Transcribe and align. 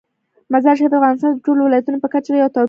مزارشریف 0.53 0.89
د 0.91 0.93
افغانستان 0.99 1.31
د 1.33 1.43
ټولو 1.45 1.61
ولایاتو 1.63 2.01
په 2.03 2.09
کچه 2.13 2.29
یو 2.31 2.39
توپیر 2.53 2.53
لري. 2.53 2.59